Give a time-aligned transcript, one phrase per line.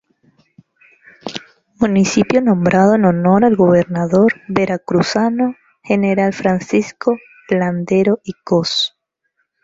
[1.79, 8.95] Municipio nombrado en honor al gobernador veracruzano Gral.Francisco Landero y Coss.